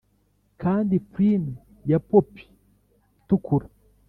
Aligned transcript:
kandi 0.61 0.95
plume 1.11 1.51
ya 1.89 1.99
poppy 2.07 2.43
itukura: 3.19 3.67